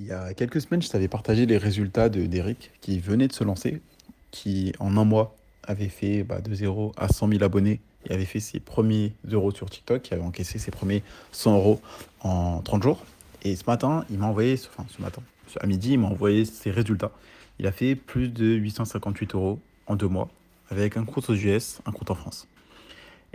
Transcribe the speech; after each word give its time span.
Il 0.00 0.06
y 0.06 0.12
a 0.12 0.32
quelques 0.32 0.62
semaines, 0.62 0.80
je 0.80 0.88
t'avais 0.88 1.08
partagé 1.08 1.44
les 1.44 1.58
résultats 1.58 2.08
de 2.08 2.24
d'Eric 2.24 2.70
qui 2.80 3.00
venait 3.00 3.28
de 3.28 3.34
se 3.34 3.44
lancer, 3.44 3.82
qui 4.30 4.72
en 4.78 4.96
un 4.96 5.04
mois 5.04 5.36
avait 5.62 5.90
fait 5.90 6.22
bah, 6.22 6.40
de 6.40 6.54
0 6.54 6.92
à 6.96 7.08
100 7.08 7.28
000 7.28 7.44
abonnés 7.44 7.80
et 8.08 8.14
avait 8.14 8.24
fait 8.24 8.40
ses 8.40 8.60
premiers 8.60 9.12
euros 9.30 9.50
sur 9.50 9.68
TikTok, 9.68 10.00
qui 10.00 10.14
avait 10.14 10.22
encaissé 10.22 10.58
ses 10.58 10.70
premiers 10.70 11.02
100 11.32 11.54
euros 11.54 11.82
en 12.20 12.62
30 12.62 12.82
jours. 12.82 13.04
Et 13.42 13.54
ce 13.56 13.64
matin, 13.66 14.06
il 14.10 14.18
m'a 14.18 14.24
envoyé, 14.24 14.54
enfin 14.54 14.86
ce 14.88 15.02
matin, 15.02 15.20
à 15.60 15.66
midi, 15.66 15.92
il 15.92 15.98
m'a 15.98 16.08
envoyé 16.08 16.46
ses 16.46 16.70
résultats. 16.70 17.12
Il 17.58 17.66
a 17.66 17.72
fait 17.72 17.94
plus 17.94 18.28
de 18.30 18.46
858 18.46 19.34
euros 19.34 19.58
en 19.86 19.96
deux 19.96 20.08
mois 20.08 20.30
avec 20.70 20.96
un 20.96 21.04
compte 21.04 21.28
aux 21.28 21.34
US, 21.34 21.80
un 21.84 21.92
compte 21.92 22.10
en 22.10 22.14
France. 22.14 22.48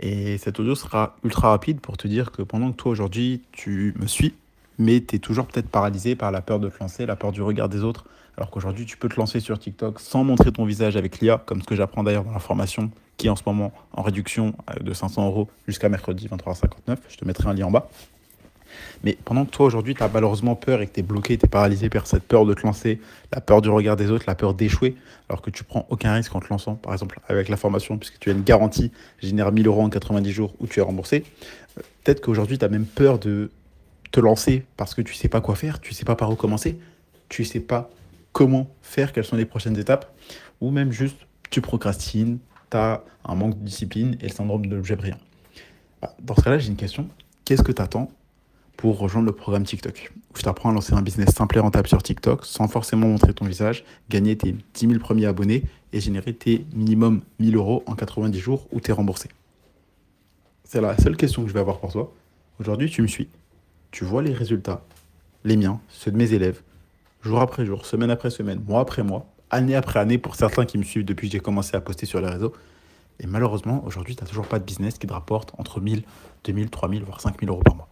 Et 0.00 0.36
cet 0.38 0.58
audio 0.58 0.74
sera 0.74 1.14
ultra 1.22 1.50
rapide 1.50 1.80
pour 1.80 1.96
te 1.96 2.08
dire 2.08 2.32
que 2.32 2.42
pendant 2.42 2.72
que 2.72 2.76
toi 2.76 2.90
aujourd'hui 2.90 3.42
tu 3.52 3.94
me 4.00 4.08
suis, 4.08 4.34
mais 4.78 5.00
tu 5.00 5.16
es 5.16 5.18
toujours 5.18 5.46
peut-être 5.46 5.68
paralysé 5.68 6.16
par 6.16 6.30
la 6.30 6.42
peur 6.42 6.60
de 6.60 6.68
te 6.68 6.78
lancer, 6.80 7.06
la 7.06 7.16
peur 7.16 7.32
du 7.32 7.42
regard 7.42 7.68
des 7.68 7.82
autres, 7.82 8.04
alors 8.36 8.50
qu'aujourd'hui 8.50 8.84
tu 8.84 8.96
peux 8.96 9.08
te 9.08 9.16
lancer 9.16 9.40
sur 9.40 9.58
TikTok 9.58 10.00
sans 10.00 10.24
montrer 10.24 10.52
ton 10.52 10.64
visage 10.64 10.96
avec 10.96 11.20
l'IA, 11.20 11.42
comme 11.46 11.62
ce 11.62 11.66
que 11.66 11.74
j'apprends 11.74 12.02
d'ailleurs 12.02 12.24
dans 12.24 12.32
la 12.32 12.38
formation 12.38 12.90
qui 13.16 13.28
est 13.28 13.30
en 13.30 13.36
ce 13.36 13.42
moment 13.46 13.72
en 13.92 14.02
réduction 14.02 14.54
euh, 14.70 14.82
de 14.82 14.92
500 14.92 15.26
euros 15.26 15.48
jusqu'à 15.66 15.88
mercredi 15.88 16.28
23h59. 16.28 16.96
Je 17.08 17.16
te 17.16 17.24
mettrai 17.24 17.48
un 17.48 17.54
lien 17.54 17.66
en 17.66 17.70
bas. 17.70 17.88
Mais 19.04 19.16
pendant 19.24 19.46
que 19.46 19.50
toi 19.50 19.64
aujourd'hui 19.64 19.94
tu 19.94 20.02
as 20.02 20.08
malheureusement 20.08 20.54
peur 20.54 20.82
et 20.82 20.86
que 20.86 20.92
tu 20.92 21.00
es 21.00 21.02
bloqué, 21.02 21.38
tu 21.38 21.46
es 21.46 21.48
paralysé 21.48 21.88
par 21.88 22.06
cette 22.06 22.24
peur 22.24 22.44
de 22.44 22.52
te 22.52 22.62
lancer, 22.62 23.00
la 23.32 23.40
peur 23.40 23.62
du 23.62 23.70
regard 23.70 23.96
des 23.96 24.10
autres, 24.10 24.24
la 24.26 24.34
peur 24.34 24.52
d'échouer, 24.52 24.96
alors 25.30 25.40
que 25.40 25.50
tu 25.50 25.64
prends 25.64 25.86
aucun 25.88 26.12
risque 26.12 26.34
en 26.34 26.40
te 26.40 26.48
lançant, 26.50 26.74
par 26.74 26.92
exemple 26.92 27.20
avec 27.28 27.48
la 27.48 27.56
formation, 27.56 27.96
puisque 27.96 28.18
tu 28.18 28.28
as 28.28 28.32
une 28.32 28.42
garantie, 28.42 28.92
génère 29.22 29.50
1000 29.50 29.66
euros 29.66 29.82
en 29.82 29.88
90 29.88 30.30
jours 30.30 30.54
où 30.60 30.66
tu 30.66 30.80
es 30.80 30.82
remboursé, 30.82 31.24
euh, 31.78 31.82
peut-être 32.04 32.20
qu'aujourd'hui 32.20 32.58
tu 32.58 32.64
as 32.64 32.68
même 32.68 32.84
peur 32.84 33.18
de 33.18 33.50
te 34.16 34.20
lancer 34.20 34.64
parce 34.78 34.94
que 34.94 35.02
tu 35.02 35.12
sais 35.12 35.28
pas 35.28 35.42
quoi 35.42 35.54
faire, 35.56 35.78
tu 35.78 35.92
sais 35.92 36.06
pas 36.06 36.16
par 36.16 36.30
où 36.30 36.36
commencer, 36.36 36.78
tu 37.28 37.44
sais 37.44 37.60
pas 37.60 37.90
comment 38.32 38.66
faire, 38.80 39.12
quelles 39.12 39.26
sont 39.26 39.36
les 39.36 39.44
prochaines 39.44 39.78
étapes, 39.78 40.10
ou 40.62 40.70
même 40.70 40.90
juste 40.90 41.18
tu 41.50 41.60
procrastines, 41.60 42.38
tu 42.70 42.78
as 42.78 43.04
un 43.26 43.34
manque 43.34 43.58
de 43.58 43.64
discipline 43.64 44.16
et 44.22 44.28
le 44.28 44.32
syndrome 44.32 44.64
de 44.64 44.74
l'objet 44.74 44.96
brillant. 44.96 45.18
Dans 46.22 46.34
ce 46.34 46.40
cas-là, 46.40 46.58
j'ai 46.58 46.68
une 46.68 46.76
question. 46.76 47.08
Qu'est-ce 47.44 47.62
que 47.62 47.72
tu 47.72 47.82
attends 47.82 48.10
pour 48.78 48.98
rejoindre 48.98 49.26
le 49.26 49.32
programme 49.32 49.64
TikTok? 49.64 50.10
Où 50.32 50.38
je 50.38 50.42
t'apprends 50.42 50.70
à 50.70 50.72
lancer 50.72 50.94
un 50.94 51.02
business 51.02 51.34
simple 51.34 51.58
et 51.58 51.60
rentable 51.60 51.88
sur 51.88 52.02
TikTok 52.02 52.46
sans 52.46 52.68
forcément 52.68 53.08
montrer 53.08 53.34
ton 53.34 53.44
visage, 53.44 53.84
gagner 54.08 54.34
tes 54.38 54.52
10 54.52 54.88
000 54.88 54.98
premiers 54.98 55.26
abonnés 55.26 55.64
et 55.92 56.00
générer 56.00 56.32
tes 56.32 56.64
minimum 56.74 57.20
1000 57.38 57.54
euros 57.56 57.82
en 57.84 57.94
90 57.94 58.38
jours 58.38 58.66
où 58.72 58.80
tu 58.80 58.90
es 58.90 58.94
remboursé. 58.94 59.28
C'est 60.64 60.80
la 60.80 60.96
seule 60.96 61.18
question 61.18 61.42
que 61.42 61.48
je 61.48 61.54
vais 61.54 61.60
avoir 61.60 61.80
pour 61.80 61.92
toi. 61.92 62.14
Aujourd'hui, 62.58 62.88
tu 62.88 63.02
me 63.02 63.06
suis. 63.06 63.28
Tu 63.90 64.04
vois 64.04 64.22
les 64.22 64.32
résultats, 64.32 64.82
les 65.44 65.56
miens, 65.56 65.80
ceux 65.88 66.10
de 66.10 66.16
mes 66.16 66.32
élèves, 66.32 66.62
jour 67.22 67.40
après 67.40 67.64
jour, 67.64 67.86
semaine 67.86 68.10
après 68.10 68.30
semaine, 68.30 68.62
mois 68.66 68.80
après 68.80 69.02
mois, 69.02 69.26
année 69.50 69.74
après 69.74 70.00
année 70.00 70.18
pour 70.18 70.34
certains 70.34 70.64
qui 70.64 70.78
me 70.78 70.82
suivent 70.82 71.04
depuis 71.04 71.28
que 71.28 71.32
j'ai 71.32 71.40
commencé 71.40 71.76
à 71.76 71.80
poster 71.80 72.06
sur 72.06 72.20
les 72.20 72.28
réseaux. 72.28 72.52
Et 73.20 73.26
malheureusement, 73.26 73.82
aujourd'hui, 73.86 74.14
tu 74.14 74.22
n'as 74.22 74.28
toujours 74.28 74.46
pas 74.46 74.58
de 74.58 74.64
business 74.64 74.98
qui 74.98 75.06
te 75.06 75.12
rapporte 75.12 75.52
entre 75.58 75.80
1000, 75.80 76.02
2000, 76.44 76.70
3000, 76.70 77.02
voire 77.02 77.20
5000 77.20 77.48
euros 77.48 77.62
par 77.62 77.74
mois 77.74 77.88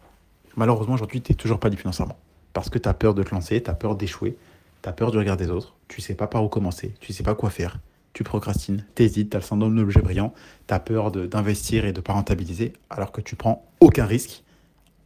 malheureusement, 0.56 0.95
aujourd'hui, 0.95 1.20
tu 1.20 1.33
n'es 1.33 1.36
toujours 1.36 1.59
pas 1.59 1.69
libre 1.69 1.81
financièrement. 1.81 2.19
Parce 2.53 2.70
que 2.70 2.79
tu 2.79 2.89
as 2.89 2.95
peur 2.95 3.14
de 3.14 3.23
te 3.23 3.34
lancer, 3.34 3.62
tu 3.62 3.70
as 3.70 3.75
peur 3.75 3.97
d'échouer, 3.97 4.36
tu 4.83 4.89
as 4.89 4.92
peur 4.92 5.11
du 5.11 5.19
regard 5.19 5.36
des 5.36 5.51
autres, 5.51 5.75
tu 5.89 6.01
sais 6.01 6.14
pas 6.14 6.27
par 6.27 6.45
où 6.45 6.48
commencer, 6.48 6.95
tu 7.01 7.12
sais 7.12 7.23
pas 7.23 7.34
quoi 7.34 7.51
faire, 7.51 7.79
tu 8.12 8.23
procrastines, 8.23 8.84
tu 8.95 9.03
hésites, 9.03 9.31
tu 9.31 9.36
as 9.36 9.41
le 9.41 9.45
syndrome 9.45 9.75
de 9.75 9.81
l'objet 9.81 10.01
brillant, 10.01 10.33
tu 10.69 10.75
as 10.75 10.81
peur 10.81 11.11
d'investir 11.11 11.84
et 11.84 11.92
de 11.92 11.98
ne 11.98 12.03
pas 12.03 12.12
rentabiliser, 12.12 12.73
alors 12.91 13.12
que 13.12 13.20
tu 13.20 13.34
prends 13.34 13.67
aucun 13.81 14.06
risque 14.06 14.45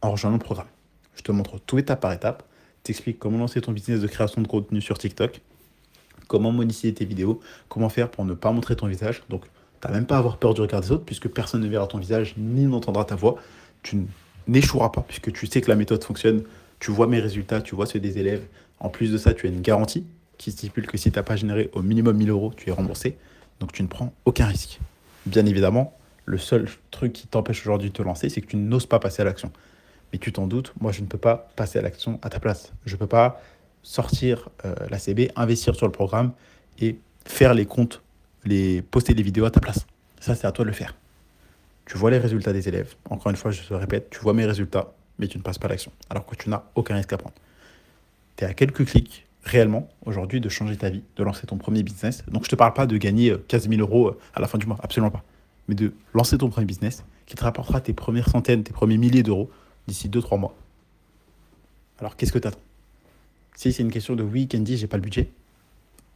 en 0.01 0.11
rejoignant 0.11 0.37
le 0.37 0.43
programme. 0.43 0.67
Je 1.19 1.23
te 1.25 1.33
montre 1.33 1.59
tout 1.59 1.77
étape 1.77 1.99
par 1.99 2.13
étape, 2.13 2.43
t'explique 2.81 3.19
comment 3.19 3.39
lancer 3.39 3.59
ton 3.59 3.73
business 3.73 3.99
de 3.99 4.07
création 4.07 4.41
de 4.41 4.47
contenu 4.47 4.79
sur 4.79 4.97
TikTok, 4.97 5.41
comment 6.29 6.53
monétiser 6.53 6.93
tes 6.93 7.03
vidéos, 7.03 7.41
comment 7.67 7.89
faire 7.89 8.09
pour 8.09 8.23
ne 8.23 8.33
pas 8.33 8.53
montrer 8.53 8.77
ton 8.77 8.87
visage. 8.87 9.21
Donc, 9.27 9.43
tu 9.81 9.87
n'as 9.87 9.93
même 9.93 10.05
pas 10.05 10.15
à 10.15 10.19
avoir 10.19 10.37
peur 10.37 10.53
du 10.53 10.61
regard 10.61 10.79
des 10.79 10.93
autres, 10.93 11.03
puisque 11.03 11.27
personne 11.27 11.59
ne 11.59 11.67
verra 11.67 11.87
ton 11.87 11.97
visage 11.97 12.35
ni 12.37 12.67
n'entendra 12.67 13.03
ta 13.03 13.15
voix. 13.15 13.35
Tu 13.83 14.05
n'échouera 14.47 14.93
pas, 14.93 15.01
puisque 15.01 15.33
tu 15.33 15.45
sais 15.45 15.59
que 15.59 15.67
la 15.67 15.75
méthode 15.75 16.01
fonctionne, 16.01 16.43
tu 16.79 16.91
vois 16.91 17.07
mes 17.07 17.19
résultats, 17.19 17.61
tu 17.61 17.75
vois 17.75 17.85
ceux 17.85 17.99
des 17.99 18.17
élèves. 18.17 18.47
En 18.79 18.87
plus 18.87 19.11
de 19.11 19.17
ça, 19.17 19.33
tu 19.33 19.45
as 19.45 19.49
une 19.49 19.59
garantie 19.59 20.05
qui 20.37 20.53
stipule 20.53 20.87
que 20.87 20.95
si 20.95 21.11
tu 21.11 21.19
n'as 21.19 21.23
pas 21.23 21.35
généré 21.35 21.69
au 21.73 21.81
minimum 21.81 22.15
1000 22.15 22.29
euros, 22.29 22.53
tu 22.55 22.69
es 22.69 22.71
remboursé. 22.71 23.17
Donc 23.59 23.73
tu 23.73 23.83
ne 23.83 23.89
prends 23.89 24.13
aucun 24.23 24.45
risque. 24.45 24.79
Bien 25.25 25.45
évidemment, 25.45 25.97
le 26.23 26.37
seul 26.37 26.69
truc 26.91 27.11
qui 27.11 27.27
t'empêche 27.27 27.59
aujourd'hui 27.63 27.89
de 27.89 27.93
te 27.93 28.03
lancer, 28.03 28.29
c'est 28.29 28.39
que 28.39 28.47
tu 28.47 28.55
n'oses 28.55 28.85
pas 28.85 28.99
passer 28.99 29.21
à 29.21 29.25
l'action. 29.25 29.51
Mais 30.11 30.19
tu 30.19 30.31
t'en 30.31 30.47
doutes, 30.47 30.73
moi 30.79 30.91
je 30.91 31.01
ne 31.01 31.05
peux 31.05 31.17
pas 31.17 31.49
passer 31.55 31.79
à 31.79 31.81
l'action 31.81 32.19
à 32.21 32.29
ta 32.29 32.39
place. 32.39 32.73
Je 32.85 32.95
ne 32.95 32.99
peux 32.99 33.07
pas 33.07 33.41
sortir 33.83 34.49
euh, 34.65 34.75
la 34.89 34.97
CB, 34.97 35.31
investir 35.35 35.75
sur 35.75 35.85
le 35.85 35.91
programme 35.91 36.31
et 36.79 36.97
faire 37.25 37.53
les 37.53 37.65
comptes, 37.65 38.01
les 38.45 38.81
poster 38.81 39.13
les 39.13 39.23
vidéos 39.23 39.45
à 39.45 39.51
ta 39.51 39.59
place. 39.59 39.85
Ça, 40.19 40.35
c'est 40.35 40.47
à 40.47 40.51
toi 40.51 40.65
de 40.65 40.69
le 40.69 40.75
faire. 40.75 40.95
Tu 41.85 41.97
vois 41.97 42.11
les 42.11 42.17
résultats 42.17 42.53
des 42.53 42.67
élèves. 42.67 42.95
Encore 43.09 43.29
une 43.29 43.35
fois, 43.37 43.51
je 43.51 43.61
te 43.61 43.73
répète, 43.73 44.09
tu 44.09 44.19
vois 44.19 44.33
mes 44.33 44.45
résultats, 44.45 44.93
mais 45.17 45.27
tu 45.27 45.37
ne 45.37 45.43
passes 45.43 45.57
pas 45.57 45.67
l'action. 45.67 45.91
Alors 46.09 46.25
que 46.25 46.35
tu 46.35 46.49
n'as 46.49 46.63
aucun 46.75 46.95
risque 46.95 47.13
à 47.13 47.17
prendre. 47.17 47.35
Tu 48.35 48.43
es 48.43 48.47
à 48.47 48.53
quelques 48.53 48.85
clics 48.85 49.25
réellement 49.43 49.89
aujourd'hui 50.05 50.41
de 50.41 50.49
changer 50.49 50.75
ta 50.75 50.89
vie, 50.89 51.01
de 51.15 51.23
lancer 51.23 51.47
ton 51.47 51.57
premier 51.57 51.83
business. 51.83 52.23
Donc 52.27 52.43
je 52.43 52.47
ne 52.47 52.51
te 52.51 52.55
parle 52.55 52.73
pas 52.73 52.85
de 52.85 52.97
gagner 52.97 53.35
15 53.47 53.65
euh, 53.65 53.69
000 53.69 53.81
euros 53.81 54.09
euh, 54.09 54.19
à 54.35 54.41
la 54.41 54.47
fin 54.47 54.57
du 54.57 54.65
mois, 54.65 54.77
absolument 54.83 55.11
pas. 55.11 55.23
Mais 55.67 55.75
de 55.75 55.93
lancer 56.13 56.37
ton 56.37 56.49
premier 56.49 56.65
business 56.65 57.03
qui 57.25 57.35
te 57.35 57.43
rapportera 57.43 57.79
tes 57.79 57.93
premières 57.93 58.29
centaines, 58.29 58.63
tes 58.63 58.73
premiers 58.73 58.97
milliers 58.97 59.23
d'euros 59.23 59.49
d'ici 59.89 60.07
2-3 60.07 60.39
mois. 60.39 60.55
Alors 61.99 62.15
qu'est-ce 62.15 62.31
que 62.31 62.39
tu 62.39 62.47
attends 62.47 62.59
Si 63.55 63.73
c'est 63.73 63.83
une 63.83 63.91
question 63.91 64.15
de 64.15 64.23
oui, 64.23 64.47
Candy, 64.47 64.77
j'ai 64.77 64.87
pas 64.87 64.97
le 64.97 65.03
budget, 65.03 65.29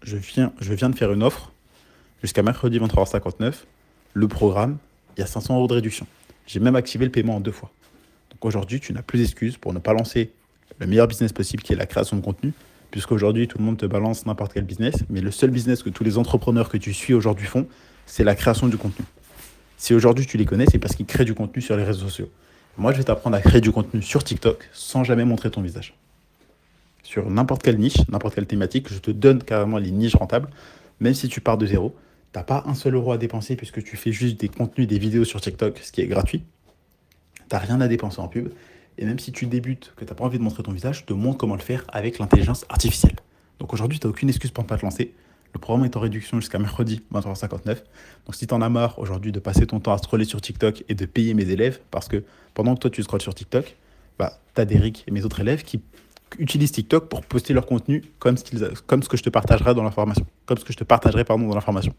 je 0.04 0.18
viens, 0.18 0.54
je 0.60 0.74
viens 0.74 0.90
de 0.90 0.96
faire 0.96 1.12
une 1.12 1.24
offre 1.24 1.52
jusqu'à 2.22 2.44
mercredi 2.44 2.80
23h59. 2.80 3.54
Le 4.14 4.28
programme 4.28 4.78
il 5.18 5.22
y 5.22 5.24
a 5.24 5.28
500 5.28 5.56
euros 5.58 5.68
de 5.68 5.74
réduction. 5.74 6.08
J'ai 6.48 6.60
même 6.60 6.76
activé 6.76 7.06
le 7.06 7.12
paiement 7.12 7.36
en 7.36 7.40
deux 7.40 7.52
fois. 7.52 7.72
Donc 8.32 8.44
aujourd'hui, 8.46 8.80
tu 8.80 8.94
n'as 8.94 9.02
plus 9.02 9.20
d'excuses 9.20 9.58
pour 9.58 9.74
ne 9.74 9.80
pas 9.80 9.94
lancer 9.94 10.32
le 10.80 10.88
meilleur 10.88 11.08
business 11.08 11.32
possible 11.32 11.64
qui 11.64 11.74
est 11.74 11.76
la 11.76 11.86
création 11.86 12.18
de 12.18 12.22
contenu, 12.22 12.52
puisqu'aujourd'hui, 12.92 13.48
tout 13.48 13.58
le 13.58 13.64
monde 13.64 13.78
te 13.78 13.86
balance 13.86 14.26
n'importe 14.26 14.54
quel 14.54 14.64
business, 14.64 14.96
mais 15.10 15.22
le 15.22 15.32
seul 15.32 15.52
business 15.52 15.84
que 15.84 15.90
tous 15.90 16.04
les 16.04 16.18
entrepreneurs 16.18 16.70
que 16.70 16.78
tu 16.78 16.94
suis 16.94 17.14
aujourd'hui 17.14 17.46
font, 17.46 17.68
c'est 18.06 18.24
la 18.24 18.36
création 18.36 18.68
du 18.68 18.78
contenu. 18.78 19.06
Si 19.78 19.94
aujourd'hui 19.94 20.26
tu 20.26 20.38
les 20.38 20.46
connais, 20.46 20.66
c'est 20.72 20.80
parce 20.80 20.96
qu'ils 20.96 21.06
créent 21.06 21.26
du 21.26 21.34
contenu 21.34 21.62
sur 21.62 21.78
les 21.78 21.84
réseaux 21.84 22.08
sociaux. 22.08 22.30
Moi, 22.78 22.92
je 22.92 22.98
vais 22.98 23.04
t'apprendre 23.04 23.36
à 23.36 23.42
créer 23.42 23.62
du 23.62 23.72
contenu 23.72 24.02
sur 24.02 24.24
TikTok 24.24 24.70
sans 24.74 25.04
jamais 25.04 25.26
montrer 25.26 25.52
ton 25.52 25.62
visage. 25.62 25.94
Sur 27.04 27.30
n'importe 27.30 27.62
quelle 27.62 27.78
niche, 27.78 27.98
n'importe 28.10 28.36
quelle 28.36 28.48
thématique, 28.48 28.92
je 28.92 29.00
te 29.00 29.12
donne 29.12 29.44
carrément 29.44 29.78
les 29.78 29.92
niches 29.92 30.16
rentables, 30.16 30.50
même 31.00 31.14
si 31.14 31.28
tu 31.28 31.42
pars 31.42 31.58
de 31.58 31.66
zéro 31.66 31.96
n'as 32.36 32.44
pas 32.44 32.64
un 32.66 32.74
seul 32.74 32.96
euro 32.96 33.12
à 33.12 33.18
dépenser 33.18 33.56
puisque 33.56 33.84
tu 33.84 33.98
fais 33.98 34.12
juste 34.12 34.40
des 34.40 34.50
contenus, 34.50 34.88
des 34.88 34.98
vidéos 34.98 35.26
sur 35.26 35.42
TikTok, 35.42 35.78
ce 35.80 35.92
qui 35.92 36.02
est 36.02 36.08
gratuit. 36.08 36.44
Tu 37.36 37.44
n'as 37.52 37.60
rien 37.60 37.82
à 37.82 37.88
dépenser 37.88 38.20
en 38.20 38.28
pub. 38.28 38.50
Et 38.98 39.06
même 39.06 39.20
si 39.20 39.32
tu 39.32 39.48
débutes, 39.48 39.94
que 39.96 40.06
tu 40.06 40.10
n'as 40.10 40.16
pas 40.16 40.24
envie 40.24 40.38
de 40.38 40.44
montrer 40.44 40.64
ton 40.64 40.72
visage, 40.72 41.00
je 41.00 41.06
te 41.06 41.14
montre 41.14 41.38
comment 41.38 41.56
le 41.56 41.62
faire 41.62 41.84
avec 41.90 42.20
l'intelligence 42.20 42.66
artificielle. 42.70 43.16
Donc 43.60 43.74
aujourd'hui, 43.74 44.00
tu 44.00 44.08
n'as 44.08 44.12
aucune 44.12 44.30
excuse 44.30 44.52
pour 44.52 44.64
ne 44.64 44.70
pas 44.70 44.78
te 44.78 44.84
lancer. 44.84 45.14
Le 45.54 45.60
programme 45.60 45.86
est 45.86 45.96
en 45.96 46.00
réduction 46.00 46.40
jusqu'à 46.40 46.58
mercredi 46.58 47.04
23h59. 47.14 47.78
Donc 48.26 48.36
si 48.36 48.48
tu 48.48 48.54
en 48.54 48.62
as 48.62 48.70
marre 48.70 48.98
aujourd'hui 48.98 49.32
de 49.32 49.40
passer 49.40 49.68
ton 49.68 49.80
temps 49.80 49.94
à 49.94 49.98
scroller 50.00 50.26
sur 50.26 50.42
TikTok 50.42 50.84
et 50.90 50.96
de 50.96 51.06
payer 51.06 51.34
mes 51.34 51.50
élèves, 51.50 51.80
parce 51.92 52.08
que 52.08 52.24
pendant 52.54 52.74
que 52.76 52.80
toi 52.80 52.90
tu 52.90 53.04
scrolles 53.04 53.22
sur 53.22 53.36
TikTok, 53.36 53.76
bah, 54.18 54.40
tu 54.56 54.62
as 54.62 54.66
Derek 54.66 55.04
et 55.08 55.12
mes 55.12 55.26
autres 55.26 55.40
élèves 55.42 55.64
qui 55.64 55.82
utilisent 56.40 56.72
TikTok 56.72 57.08
pour 57.08 57.22
poster 57.24 57.54
leur 57.54 57.68
contenu 57.68 58.04
comme 58.18 58.38
ce, 58.38 58.44
que 58.44 59.18
je 59.18 59.24
te 59.24 59.30
partagerai 59.30 59.76
dans 59.76 59.84
la 59.84 59.92
formation. 59.92 60.26
Comme 60.48 60.58
ce 60.58 60.66
que 60.66 60.74
je 60.74 60.78
te 60.78 60.84
partagerai 60.84 61.24
dans 61.24 61.54
la 61.54 61.62
formation. 61.62 61.94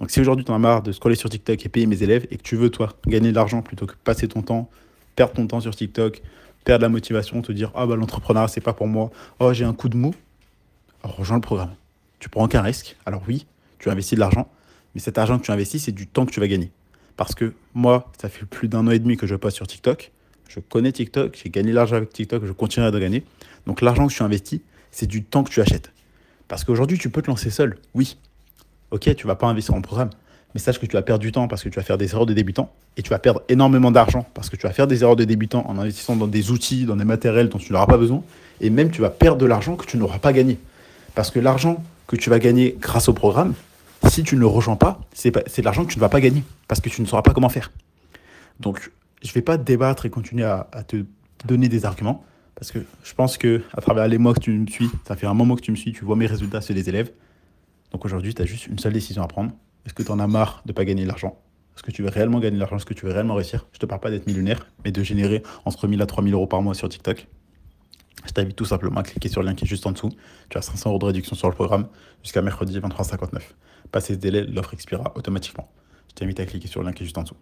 Donc 0.00 0.10
si 0.10 0.20
aujourd'hui 0.20 0.44
tu 0.44 0.50
en 0.50 0.54
as 0.54 0.58
marre 0.58 0.82
de 0.82 0.92
scroller 0.92 1.14
sur 1.14 1.28
TikTok 1.28 1.64
et 1.64 1.68
payer 1.68 1.86
mes 1.86 2.02
élèves 2.02 2.26
et 2.30 2.38
que 2.38 2.42
tu 2.42 2.56
veux 2.56 2.70
toi 2.70 2.94
gagner 3.06 3.30
de 3.30 3.36
l'argent 3.36 3.60
plutôt 3.60 3.86
que 3.86 3.94
passer 4.02 4.28
ton 4.28 4.40
temps, 4.40 4.70
perdre 5.14 5.34
ton 5.34 5.46
temps 5.46 5.60
sur 5.60 5.76
TikTok, 5.76 6.22
perdre 6.64 6.82
la 6.82 6.88
motivation, 6.88 7.42
te 7.42 7.52
dire 7.52 7.70
ah 7.74 7.86
bah 7.86 7.96
l'entrepreneuriat 7.96 8.48
c'est 8.48 8.62
pas 8.62 8.72
pour 8.72 8.88
moi, 8.88 9.10
oh 9.40 9.52
j'ai 9.52 9.64
un 9.64 9.74
coup 9.74 9.90
de 9.90 9.96
mou, 9.96 10.14
rejoins 11.02 11.36
le 11.36 11.42
programme. 11.42 11.74
Tu 12.22 12.28
prends 12.28 12.44
aucun 12.44 12.62
risque. 12.62 12.96
Alors 13.04 13.20
oui, 13.26 13.46
tu 13.80 13.90
investis 13.90 14.14
de 14.14 14.20
l'argent, 14.20 14.48
mais 14.94 15.00
cet 15.00 15.18
argent 15.18 15.40
que 15.40 15.44
tu 15.44 15.50
investis, 15.50 15.82
c'est 15.82 15.92
du 15.92 16.06
temps 16.06 16.24
que 16.24 16.30
tu 16.30 16.38
vas 16.38 16.46
gagner. 16.46 16.70
Parce 17.16 17.34
que 17.34 17.52
moi, 17.74 18.12
ça 18.20 18.28
fait 18.28 18.46
plus 18.46 18.68
d'un 18.68 18.86
an 18.86 18.92
et 18.92 19.00
demi 19.00 19.16
que 19.16 19.26
je 19.26 19.34
poste 19.34 19.56
sur 19.56 19.66
TikTok. 19.66 20.12
Je 20.48 20.60
connais 20.60 20.92
TikTok, 20.92 21.36
j'ai 21.42 21.50
gagné 21.50 21.70
de 21.70 21.74
l'argent 21.74 21.96
avec 21.96 22.12
TikTok, 22.12 22.44
je 22.46 22.52
continuerai 22.52 22.92
de 22.92 22.98
gagner. 23.00 23.24
Donc 23.66 23.80
l'argent 23.80 24.06
que 24.06 24.12
tu 24.12 24.22
investis, 24.22 24.60
c'est 24.92 25.06
du 25.06 25.24
temps 25.24 25.42
que 25.42 25.50
tu 25.50 25.60
achètes. 25.60 25.90
Parce 26.46 26.62
qu'aujourd'hui, 26.62 26.96
tu 26.96 27.10
peux 27.10 27.22
te 27.22 27.26
lancer 27.26 27.50
seul, 27.50 27.76
oui 27.94 28.16
ok, 28.92 29.16
tu 29.16 29.26
vas 29.26 29.34
pas 29.34 29.48
investir 29.48 29.74
en 29.74 29.80
programme, 29.80 30.10
mais 30.54 30.60
sache 30.60 30.78
que 30.78 30.86
tu 30.86 30.92
vas 30.92 31.02
perdre 31.02 31.20
du 31.20 31.32
temps 31.32 31.48
parce 31.48 31.64
que 31.64 31.68
tu 31.68 31.76
vas 31.76 31.82
faire 31.82 31.98
des 31.98 32.12
erreurs 32.12 32.26
de 32.26 32.34
débutant 32.34 32.70
et 32.96 33.02
tu 33.02 33.10
vas 33.10 33.18
perdre 33.18 33.42
énormément 33.48 33.90
d'argent 33.90 34.26
parce 34.34 34.48
que 34.48 34.56
tu 34.56 34.66
vas 34.66 34.72
faire 34.72 34.86
des 34.86 35.02
erreurs 35.02 35.16
de 35.16 35.24
débutant 35.24 35.64
en 35.66 35.78
investissant 35.78 36.14
dans 36.14 36.28
des 36.28 36.50
outils, 36.50 36.84
dans 36.84 36.96
des 36.96 37.04
matériels 37.04 37.48
dont 37.48 37.58
tu 37.58 37.72
n'auras 37.72 37.86
pas 37.86 37.96
besoin 37.96 38.22
et 38.60 38.70
même 38.70 38.90
tu 38.90 39.00
vas 39.00 39.10
perdre 39.10 39.38
de 39.38 39.46
l'argent 39.46 39.74
que 39.74 39.86
tu 39.86 39.96
n'auras 39.96 40.18
pas 40.18 40.32
gagné. 40.32 40.58
Parce 41.14 41.30
que 41.30 41.40
l'argent 41.40 41.82
que 42.06 42.16
tu 42.16 42.30
vas 42.30 42.38
gagner 42.38 42.76
grâce 42.78 43.08
au 43.08 43.12
programme, 43.12 43.54
si 44.08 44.22
tu 44.22 44.34
ne 44.34 44.40
le 44.40 44.46
rejoins 44.46 44.76
pas, 44.76 45.00
c'est 45.12 45.30
de 45.30 45.64
l'argent 45.64 45.84
que 45.84 45.92
tu 45.92 45.98
ne 45.98 46.00
vas 46.00 46.08
pas 46.08 46.20
gagner 46.20 46.42
parce 46.68 46.80
que 46.80 46.88
tu 46.88 47.00
ne 47.00 47.06
sauras 47.06 47.22
pas 47.22 47.32
comment 47.32 47.48
faire. 47.48 47.70
Donc, 48.60 48.90
je 49.22 49.28
ne 49.28 49.34
vais 49.34 49.42
pas 49.42 49.56
débattre 49.56 50.06
et 50.06 50.10
continuer 50.10 50.44
à, 50.44 50.66
te 50.86 51.04
donner 51.44 51.68
des 51.68 51.84
arguments 51.84 52.24
Parce 52.54 52.72
que 52.72 52.80
je 53.02 53.14
pense 53.14 53.38
que 53.38 53.62
à 53.76 53.80
travers 53.80 54.08
les 54.08 54.18
mois 54.18 54.34
que 54.34 54.40
tu 54.40 54.52
me 54.52 54.66
suis, 54.66 54.90
ça 55.06 55.16
fait 55.16 55.26
un 55.26 55.34
moment 55.34 55.56
que 55.56 55.60
tu 55.60 55.70
me 55.70 55.76
suis, 55.76 55.92
tu 55.92 56.04
vois 56.04 56.16
mes 56.16 56.26
résultats 56.26 56.60
sur 56.60 56.74
les 56.74 56.88
élèves. 56.88 57.12
Donc 57.92 58.04
aujourd'hui, 58.04 58.34
tu 58.34 58.42
as 58.42 58.46
juste 58.46 58.66
une 58.66 58.78
seule 58.78 58.92
décision 58.92 59.22
à 59.22 59.28
prendre. 59.28 59.52
Est-ce 59.86 59.94
que 59.94 60.02
tu 60.02 60.10
en 60.10 60.18
as 60.18 60.26
marre 60.26 60.62
de 60.64 60.72
ne 60.72 60.74
pas 60.74 60.84
gagner 60.84 61.02
de 61.02 61.08
l'argent? 61.08 61.38
Est-ce 61.76 61.82
que 61.82 61.90
tu 61.90 62.02
veux 62.02 62.08
réellement 62.08 62.38
gagner 62.38 62.56
de 62.56 62.60
l'argent? 62.60 62.76
Est-ce 62.76 62.86
que 62.86 62.94
tu 62.94 63.06
veux 63.06 63.12
réellement 63.12 63.34
réussir? 63.34 63.66
Je 63.72 63.78
te 63.78 63.86
parle 63.86 64.00
pas 64.00 64.10
d'être 64.10 64.26
millionnaire, 64.26 64.66
mais 64.84 64.92
de 64.92 65.02
générer 65.02 65.42
entre 65.64 65.88
1000 65.88 66.00
à 66.02 66.06
3000 66.06 66.34
euros 66.34 66.46
par 66.46 66.62
mois 66.62 66.74
sur 66.74 66.88
TikTok. 66.88 67.26
Je 68.26 68.32
t'invite 68.32 68.56
tout 68.56 68.64
simplement 68.64 69.00
à 69.00 69.02
cliquer 69.02 69.28
sur 69.28 69.42
le 69.42 69.48
lien 69.48 69.54
qui 69.54 69.64
est 69.64 69.68
juste 69.68 69.86
en 69.86 69.92
dessous. 69.92 70.10
Tu 70.48 70.58
as 70.58 70.62
500 70.62 70.90
euros 70.90 70.98
de 70.98 71.06
réduction 71.06 71.34
sur 71.34 71.48
le 71.48 71.54
programme 71.54 71.88
jusqu'à 72.22 72.42
mercredi 72.42 72.78
23,59. 72.78 73.40
Passez 73.90 74.14
ce 74.14 74.18
délai, 74.18 74.44
l'offre 74.44 74.74
expirera 74.74 75.12
automatiquement. 75.16 75.70
Je 76.08 76.14
t'invite 76.14 76.40
à 76.40 76.46
cliquer 76.46 76.68
sur 76.68 76.80
le 76.80 76.86
lien 76.86 76.92
qui 76.92 77.02
est 77.02 77.06
juste 77.06 77.18
en 77.18 77.22
dessous. 77.22 77.36